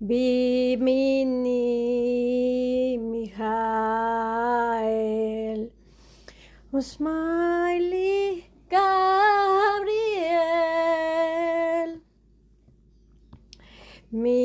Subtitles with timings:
[0.01, 1.57] בימיני
[3.01, 3.45] מיכאל
[6.73, 8.85] ושמאלי גבריאל
[14.11, 14.44] מי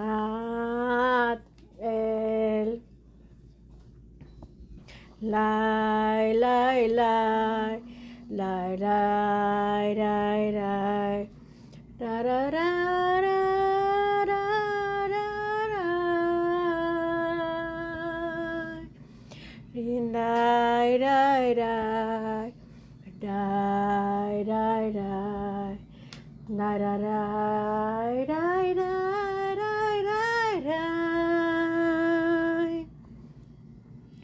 [5.21, 7.81] lie, lie, lie,
[8.29, 10.70] lie, lie, lie, lie, lie,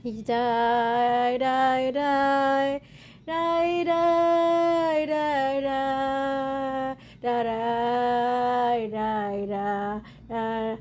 [0.08, 2.82] He died, died, died,
[3.26, 5.64] died, died, died,
[7.22, 7.44] died,
[8.94, 9.50] died, died,
[10.30, 10.78] died.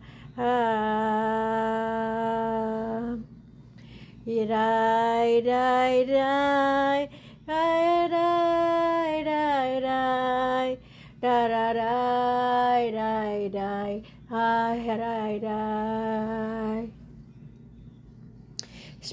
[4.24, 7.10] He died, died, died,
[7.48, 10.78] died, died, died, died, died,
[11.20, 11.55] died, died,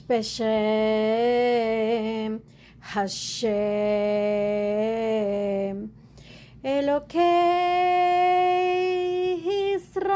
[0.08, 0.42] Beshem
[2.80, 3.52] Hashem.
[6.64, 7.24] Elokei
[9.76, 10.14] Israel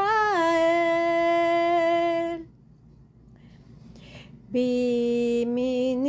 [4.52, 6.06] Bimini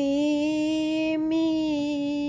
[1.17, 2.19] Miel.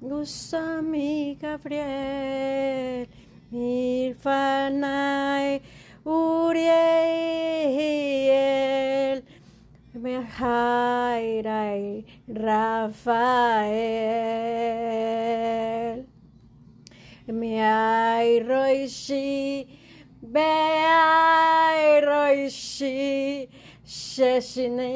[0.00, 3.06] Gusami Gabriel
[3.56, 5.48] Milfanai
[6.04, 6.76] Uriel
[9.96, 11.84] Mehairai
[12.28, 13.66] Rafael.
[17.28, 19.66] Meai Roishi
[20.22, 23.48] Beai Roishi
[23.84, 24.86] Sheshinatel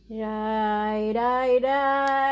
[0.09, 2.26] Rai, rai, rai,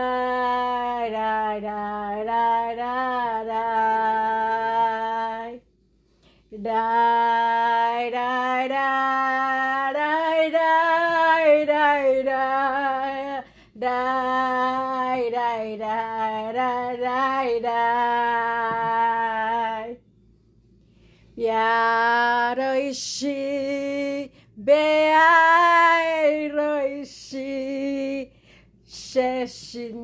[0.00, 4.30] Rai, rai, rai, rai, rai.
[6.50, 8.86] Die, die, die, die,
[9.96, 10.16] die,
[10.50, 12.40] die, die,
[13.76, 13.98] die,
[15.30, 15.98] die, die,
[16.56, 18.00] die, die, die.
[22.80, 23.40] Yaroishi,
[24.56, 25.10] Beairoishi,
[28.90, 30.00] Shashinai.